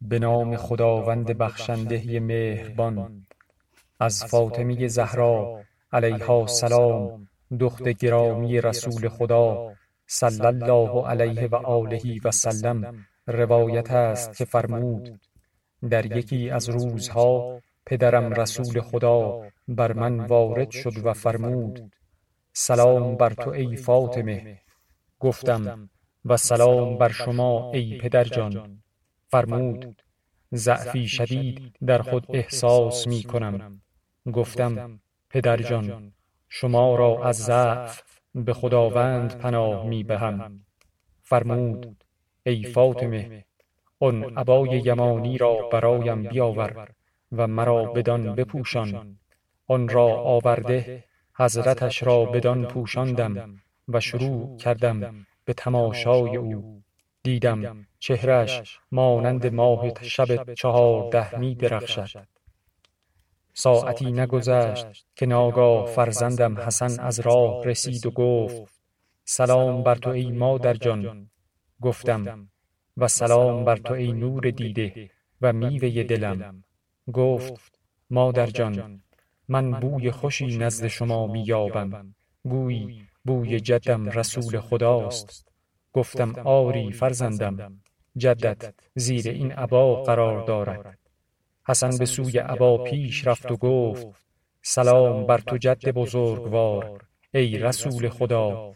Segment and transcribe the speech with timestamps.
[0.00, 3.26] به نام خداوند بخشنده مهربان.
[4.00, 5.60] از فاطمه زهرا
[5.92, 7.28] علیها السلام
[7.60, 9.72] دخت گرامی رسول خدا
[10.06, 15.20] صلی الله علیه و آله و سلم روایت است که فرمود
[15.90, 21.92] در یکی از روزها پدرم رسول خدا بر من وارد شد و فرمود
[22.52, 24.58] سلام بر تو ای فاطمه.
[25.20, 25.90] گفتم
[26.24, 28.82] و سلام بر شما ای پدرجان
[29.30, 30.02] فرمود
[30.54, 33.82] ضعفی شدید در خود احساس می کنم
[34.32, 36.12] گفتم پدرجان
[36.48, 38.02] شما را از ضعف
[38.34, 40.60] به خداوند پناه می بهم
[41.22, 42.04] فرمود
[42.42, 43.44] ای فاطمه
[44.00, 46.88] آن عبای یمانی را برایم بیاور
[47.32, 49.18] و مرا بدان بپوشان.
[49.66, 51.04] آن را آورده
[51.34, 56.82] حضرتش را بدان پوشاندم و شروع کردم به تماشای او.
[57.22, 62.26] دیدم چهرش مانند ماه شب چهارده می درخشد.
[63.54, 68.82] ساعتی نگذشت که ناگاه فرزندم حسن از راه رسید و گفت
[69.24, 71.30] سلام بر تو ای مادر جان.
[71.80, 72.48] گفتم
[72.96, 76.64] و سلام بر تو ای نور دیده و میوه دلم.
[77.12, 77.78] گفت
[78.10, 79.02] مادر جان
[79.48, 85.49] من بوی خوشی نزد شما میابم گویی بوی جدم رسول خداست.
[85.92, 87.80] گفتم آری فرزندم
[88.16, 90.98] جدت زیر این عبا قرار دارد.
[91.68, 94.06] حسن به سوی عبا پیش رفت و گفت
[94.62, 97.04] سلام بر تو جد بزرگوار.
[97.34, 98.74] ای رسول خدا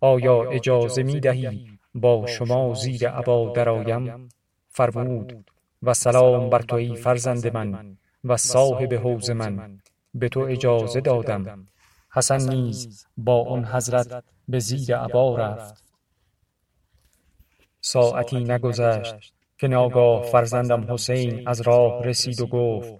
[0.00, 4.28] آیا اجازه می دهی با شما زیر عبا درایم
[4.68, 5.50] فرمود
[5.82, 9.80] و سلام بر تو ای فرزند من و صاحب حوز من.
[10.14, 11.68] به تو اجازه دادم.
[12.14, 15.81] حسن نیز با آن حضرت به زیر عبا رفت.
[17.82, 19.32] ساعتی نگذشت.
[19.58, 22.94] که ناگاه فرزندم حسین از راه رسید و گفت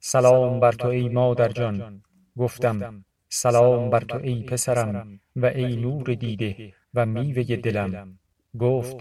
[0.00, 2.02] سلام بر تو ای مادر جان.
[2.38, 8.18] گفتم سلام بر تو ای پسرم و ای نور دیده و میوه دلم.
[8.58, 8.96] گفت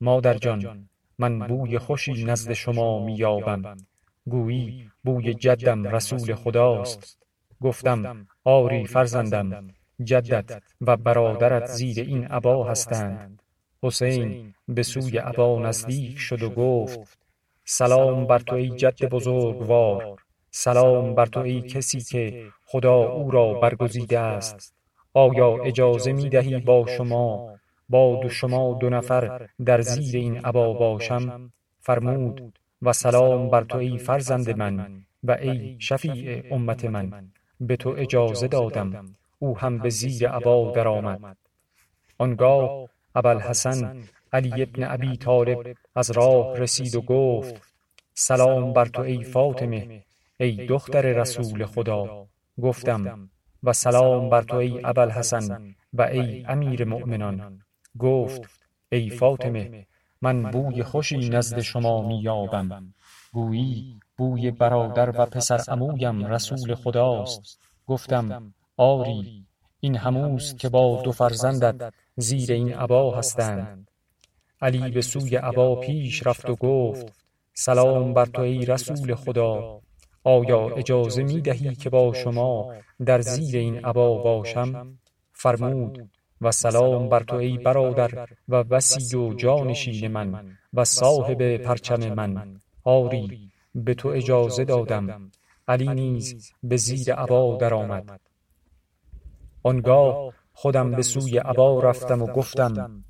[0.00, 0.88] مادر جان
[1.18, 3.76] من بوی خوشی نزد شما میابم
[4.28, 7.18] گویی بوی جدم رسول خداست.
[7.60, 9.68] گفتم آری فرزندم
[10.04, 13.42] جدت و برادرت زیر این عبا هستند.
[13.82, 17.18] حسین به سوی عبا نزدیک شد و گفت
[17.64, 20.18] سلام بر تو ای جد بزرگوار.
[20.50, 24.74] سلام بر تو ای کسی که خدا او را برگزیده است.
[25.14, 27.54] آیا اجازه می دهی با شما؟
[27.88, 31.52] با دو شما دو نفر در زیر این عبا باشم.
[31.80, 37.30] فرمود و سلام بر تو ای فرزند من و ای شفیع امت من.
[37.60, 39.14] به تو اجازه دادم.
[39.38, 41.36] او هم به زیر عبا درآمد.
[42.18, 44.02] آنگاه ابوالحسن
[44.32, 47.54] علی ابن ابی طالب از راه رسید و گفت
[48.14, 50.04] سلام بر تو ای فاطمه
[50.40, 52.26] ای دختر رسول خدا.
[52.62, 53.30] گفتم
[53.62, 57.62] و سلام بر تو ای ابوالحسن و ای امیر مؤمنان.
[57.98, 58.42] گفت
[58.92, 59.86] ای فاطمه
[60.22, 62.94] من بوی خوشی نزد شما میابم
[63.32, 67.60] گویی بوی برادر و پسر امویم رسول خداست.
[67.86, 69.47] گفتم آری
[69.80, 73.90] این هموست که با دو فرزندت زیر این عبا هستند.
[74.60, 77.12] علی به سوی عبا پیش رفت و گفت
[77.54, 79.80] سلام بر تو ای رسول خدا.
[80.24, 82.74] آیا اجازه می دهی که با شما
[83.06, 84.98] در زیر این عبا باشم؟
[85.32, 86.10] فرمود
[86.40, 92.60] و سلام بر تو ای برادر و وسی و جانشین من و صاحب پرچم من.
[92.84, 95.30] آری به تو اجازه دادم.
[95.68, 98.20] علی نیز به زیر عبا درآمد.
[99.62, 103.04] آنگاه خودم به سوی عبا رفتم و گفتم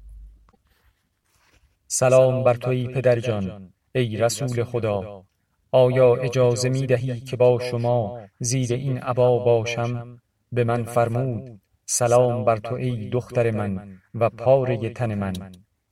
[1.86, 5.24] سلام بر تو ای پدرجان ای رسول خدا.
[5.72, 10.20] آیا اجازه می دهی که با شما زیر این عبا باشم؟
[10.52, 15.32] به من فرمود سلام بر تو ای دختر من و پاره تن من.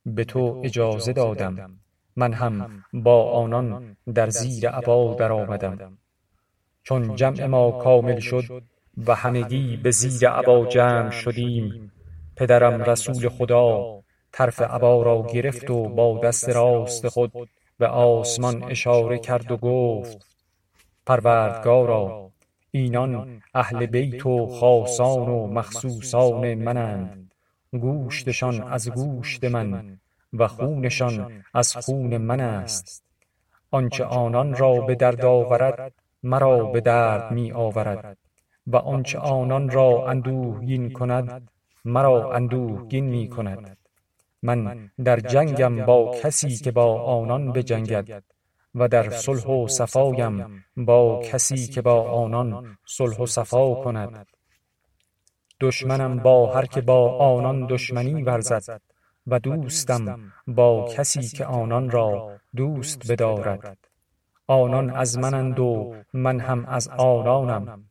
[0.06, 1.80] به تو اجازه دادم.
[2.16, 5.98] من هم با آنان در زیر عبا درآمدم
[6.82, 8.62] چون جمع ما کامل شد
[8.96, 11.92] و همگی به زیر عبا جمع شدیم.
[12.36, 13.96] پدرم رسول خدا
[14.32, 17.32] طرف عبا را گرفت و با دست راست خود
[17.78, 20.26] به آسمان اشاره کرد و گفت
[21.06, 22.30] پروردگارا
[22.70, 27.30] اینان اهل بیت و خاصان و مخصوصان منند.
[27.70, 29.98] گوشتشان از گوشت من
[30.32, 33.04] و خونشان از خون من است.
[33.70, 38.18] آنچه آنان را به درد آورد مرا به درد می آورد.
[38.66, 41.50] و آنچه آنان را اندوهگین کند
[41.84, 43.76] مرا اندوهگین می کند
[44.42, 48.24] من در جنگم با کسی که با آنان بجنگد
[48.74, 54.26] و در صلح و صفایم با کسی که با آنان صلح و صفا کند.
[55.60, 58.80] دشمنم با هر که با آنان دشمنی ورزد
[59.26, 63.78] و دوستم با کسی که آنان را دوست بدارد.
[64.46, 67.84] آنان از منند و من هم از آنانم.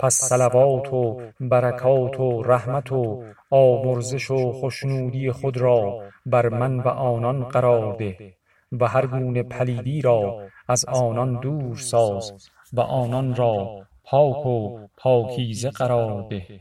[0.00, 6.88] پس صلوات و برکات و رحمت و آمرزش و خشنودی خود را بر من و
[6.88, 8.34] آنان قرار ده
[8.72, 15.70] و هر گونه پلیدی را از آنان دور ساز و آنان را پاک و پاکیزه
[15.70, 16.60] قرار ده.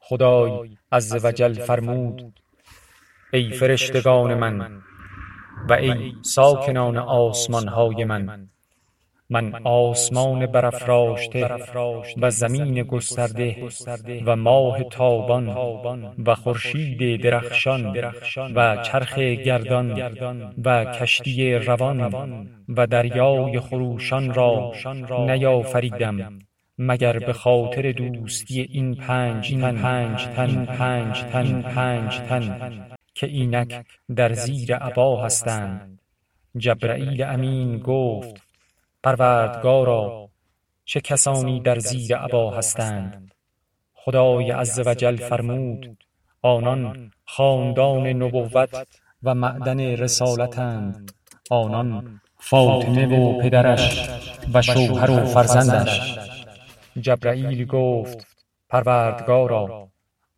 [0.00, 2.40] خدای عز و جل فرمود
[3.32, 4.82] ای فرشتگان من
[5.68, 8.48] و ای ساکنان آسمان های من
[9.30, 11.48] من آسمان برافراشته
[12.16, 13.68] و زمین گسترده
[14.26, 15.48] و ماه تابان
[16.26, 20.14] و خورشید درخشان و چرخ گردان
[20.64, 22.00] و کشتی روان
[22.68, 24.72] و دریای خروشان را
[25.26, 26.38] نیافریدم
[26.78, 33.84] مگر به خاطر دوستی این پنج تن پنج تن پنج تن پنج تن که اینک
[34.16, 35.98] در زیر عبا هستند؟
[36.58, 38.45] جبرئیل امین گفت
[39.06, 40.28] پروردگارا
[40.84, 43.34] چه کسانی در زیر عبا هستند؟
[43.94, 46.04] خدای عزوجل فرمود
[46.42, 48.86] آنان خاندان نبوت
[49.22, 51.12] و معدن رسالتند.
[51.50, 54.10] آنان فاطمه و پدرش
[54.54, 56.18] و شوهر و فرزندش.
[57.00, 58.26] جبرئیل گفت
[58.68, 59.88] پروردگارا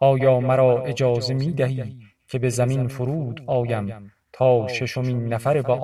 [0.01, 1.99] آیا مرا اجازه می دهی
[2.29, 5.75] که به زمین فرود آیم تا ششمین نفر با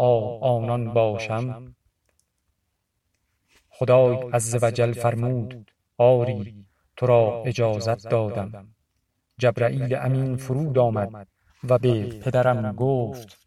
[0.43, 1.74] آنان باشم؟
[3.77, 6.65] خدای عزوجل فرمود آری
[6.97, 8.75] تو را اجازت دادم.
[9.39, 11.29] جبرئیل امین فرود آمد
[11.69, 13.39] و به پدرم گفت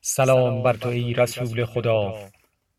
[0.00, 2.14] سلام بر تو ای رسول خدا.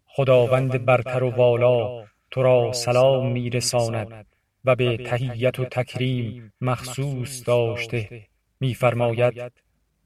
[0.08, 4.26] خداوند برتر و والا تو را سلام میرساند
[4.66, 8.28] و به تهیت و تکریم مخصوص داشته.
[8.60, 9.52] میفرماید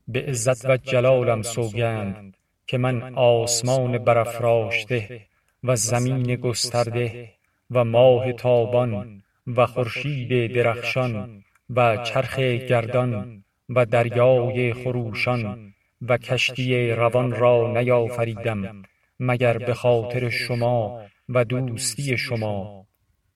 [0.08, 5.28] به عزت و جلالم سوگند که من آسمان برافراشته.
[5.64, 7.30] و زمین گسترده
[7.72, 17.32] و ماه تابان و خورشید درخشان و چرخ گردان و دریای خروشان و کشتی روان
[17.32, 18.84] را نیافریدم
[19.20, 22.86] مگر به خاطر شما و دوستی شما.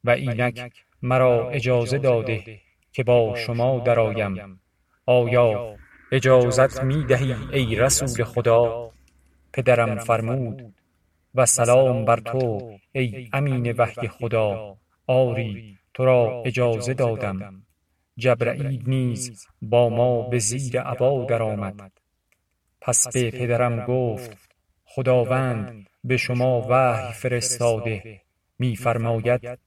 [0.03, 0.71] و اینک
[1.01, 2.59] مرا اجازه داده
[2.91, 4.59] که با شما درآیم.
[5.05, 5.75] آیا
[6.11, 8.91] اجازت می دهی ای رسول خدا؟
[9.53, 10.73] پدرم فرمود
[11.37, 17.63] و سلام بر تو ای امین وحی خدا آری تو را اجازه دادم.
[18.17, 21.91] جبرئیل نیز با ما به زیر عبا درآمد.
[22.81, 24.37] پس به پدرم گفت
[24.85, 28.21] خداوند به شما وحی فرستاده.
[28.59, 29.59] میفرماید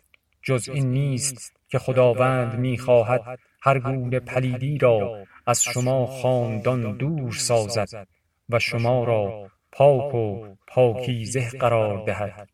[0.43, 8.07] جز این نیست که خداوند می‌خواهد هر گونه پلیدی را از شما خاندان دور سازد
[8.49, 12.49] و شما را پاک و پاکیزه قرار دهد.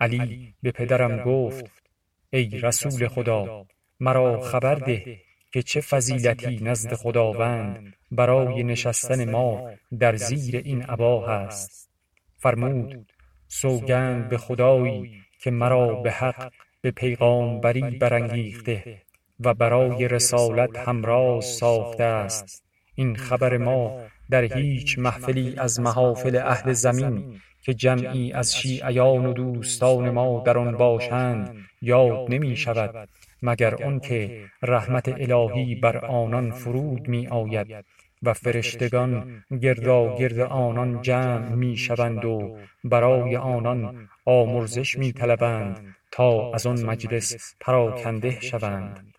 [0.00, 1.82] علی به پدرم گفت
[2.30, 3.66] ای رسول خدا
[4.00, 5.20] مرا خبر ده
[5.52, 11.90] که چه فضیلتی نزد خداوند برای نشستن ما در زیر این عبا هست.
[12.38, 13.12] فرمود
[13.48, 19.02] سوگند به خدایی که مرا به حق به پیغامبری برانگیخته
[19.40, 22.64] و برای رسالت همراز ساخته است.
[22.94, 29.32] این خبر ما در هیچ محفلی از محافل اهل زمین که جمعی از شیعیان و
[29.32, 33.08] دوستان ما در آن باشند یاد نمی شود
[33.42, 37.84] مگر آنکه رحمت الهی بر آنان فرود می آید
[38.22, 46.66] و فرشتگان گرد آنان جمع می شوند و برای آنان آمرزش می طلبند تا از
[46.66, 49.14] آن مجلس پراکنده شوند.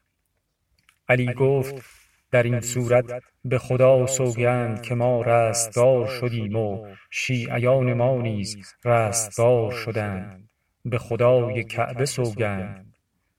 [1.09, 2.02] علی گفت
[2.33, 9.71] در این صورت به خدا سوگند که ما رستگار شدیم و شیعیان ما نیز رستگار
[9.71, 10.49] شدند.
[10.85, 12.93] به خدای کعبه سوگند.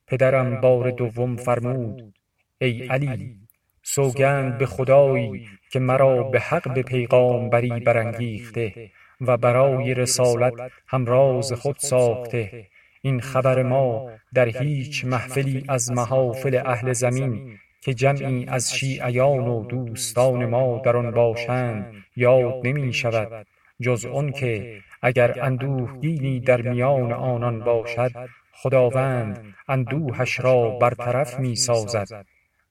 [0.07, 2.15] پدرم بار دوم فرمود
[2.59, 3.37] ای علی
[3.83, 10.53] سوگند به خدایی که مرا به حق به پیغامبری برانگیخته و برای رسالت
[10.87, 12.67] همراز خود ساخته.
[13.03, 19.67] این خبر ما در هیچ محفلی از محافل اهل زمین که جمعی از شیعیان و
[19.67, 21.95] دوستان ما در آن باشند.
[22.17, 23.47] یاد نمی شود
[23.81, 28.11] جز آن که اگر اندوهگینی در میان آنان باشد
[28.53, 32.27] خداوند اندوهش را برطرف می سازد.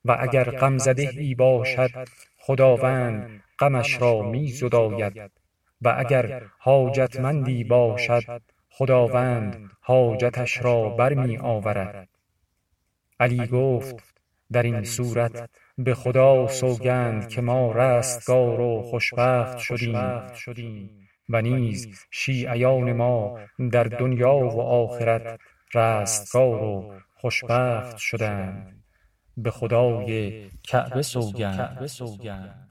[0.06, 5.32] و اگر غم ای باشد خداوند غمش را می زداید.
[5.82, 12.10] و اگر حاجتمندی باشد خداوند حاجتش را برمی آورد.
[13.20, 14.13] علی گفت
[14.54, 20.90] در این صورت به خدا سوگند که ما رستگار و خوشبخت شدیم
[21.30, 23.40] و نیز شیعیان ما
[23.72, 25.40] در دنیا و آخرت
[25.74, 28.84] رستگار و خوشبخت شدند.
[29.38, 32.63] به خدای کعبه سوگند.